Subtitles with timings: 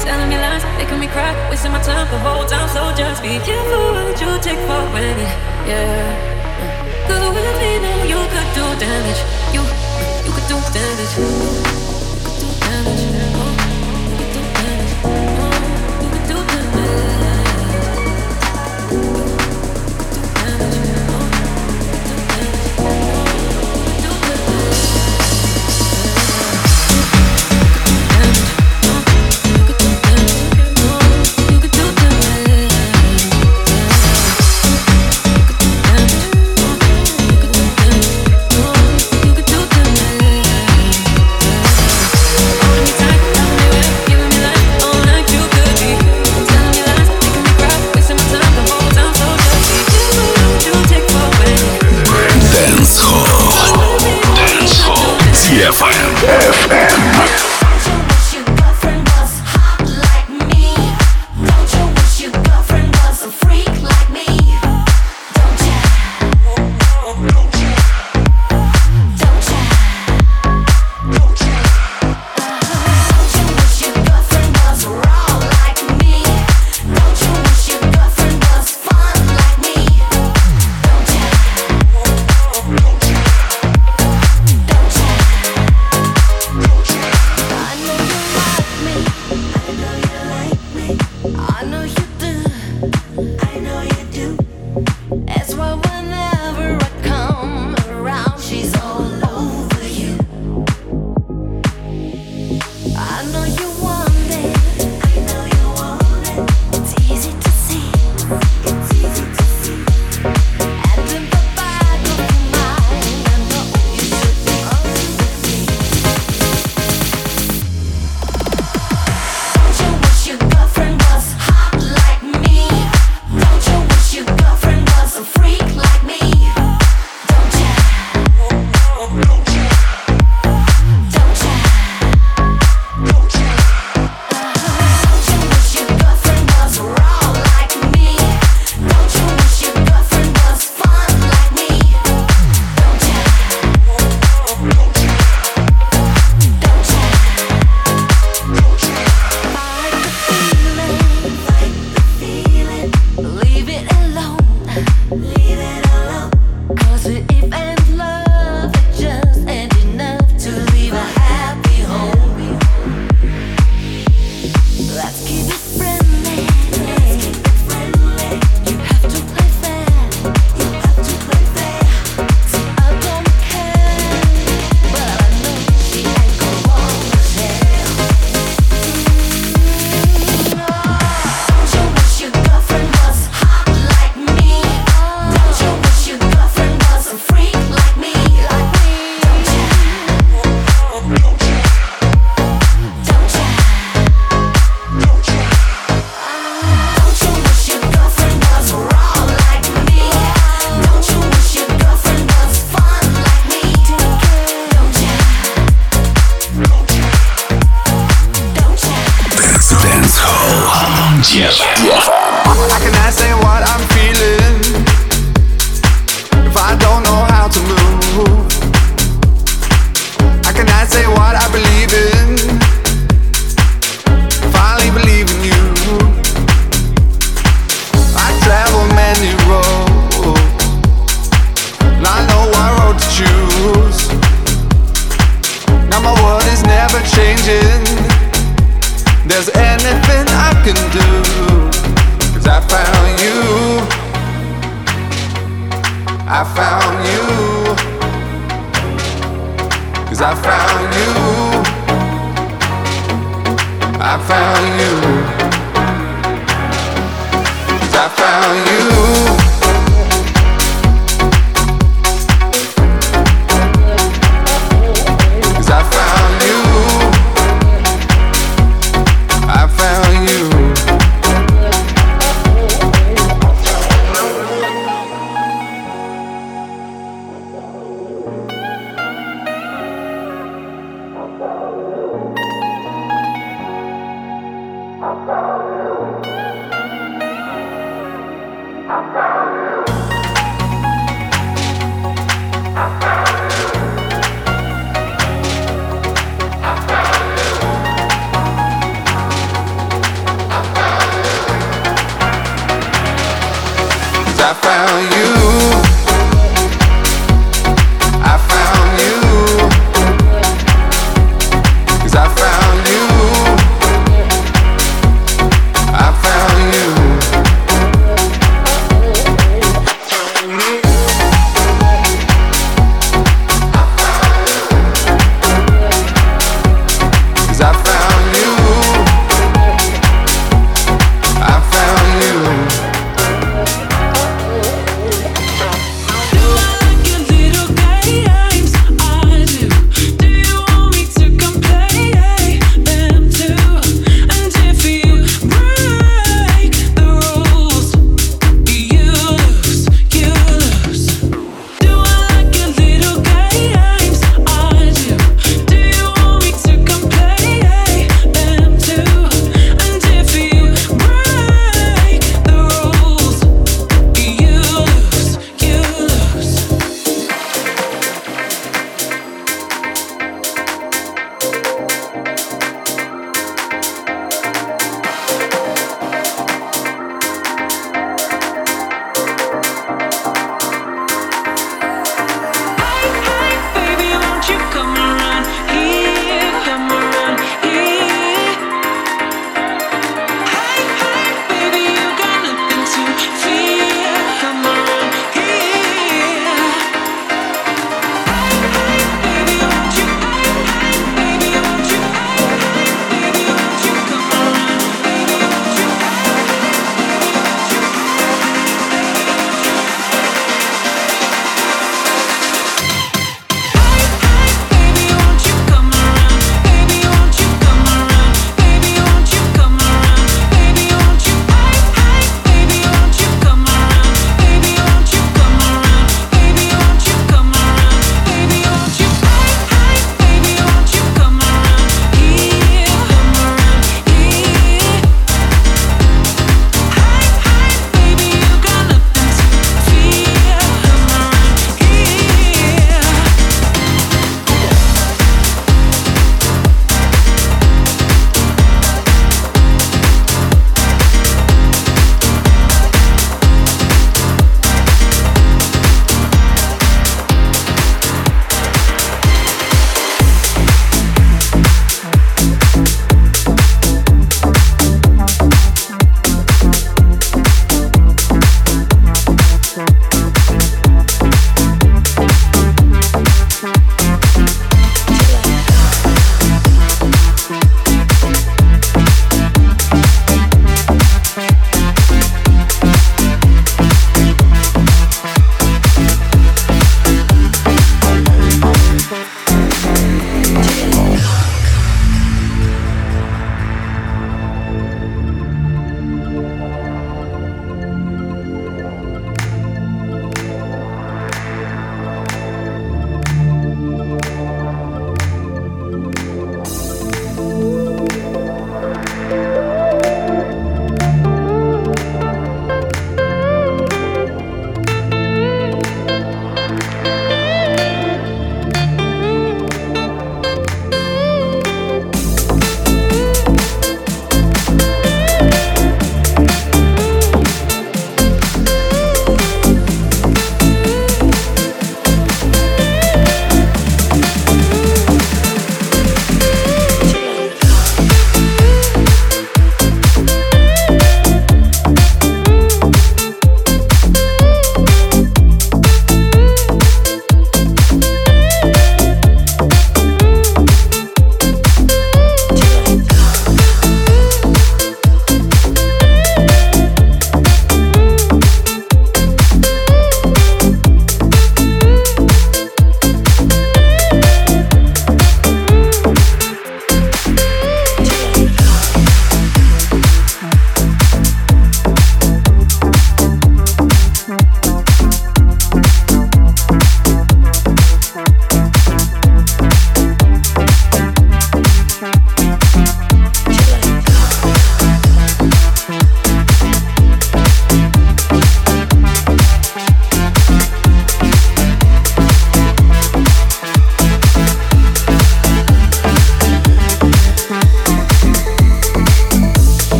[0.00, 2.68] Telling me lies, making me cry, wasting my time the whole time.
[2.68, 5.30] So just be careful what you take for granted.
[5.66, 7.08] Yeah.
[7.08, 9.20] Cause with me, no, you could do damage.
[9.54, 9.62] You,
[10.26, 11.95] you could do damage.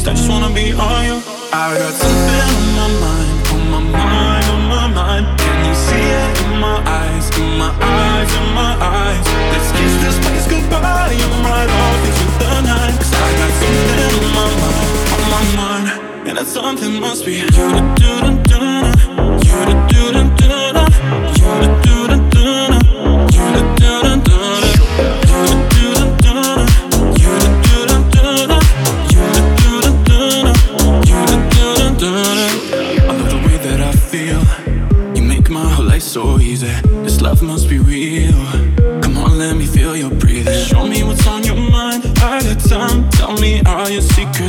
[0.00, 0.08] list.
[0.08, 1.22] I just wanna be on you.
[1.52, 5.40] I got something on my mind, on my mind, on my mind.
[5.40, 9.26] Can you see it in my eyes, in my eyes, in my eyes?
[9.52, 11.16] Let's kiss this place goodbye.
[11.26, 12.96] I'm right off into the night.
[12.98, 16.28] Cause I got something on my mind, on my mind.
[16.28, 17.50] And that something must be you.
[17.50, 18.69] Do, do, do, do.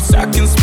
[0.02, 0.61] Seconds.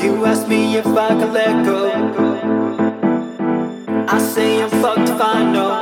[0.00, 1.90] You ask me if I could let go.
[4.06, 5.78] I say I'm fucked if I know.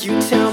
[0.00, 0.51] You tell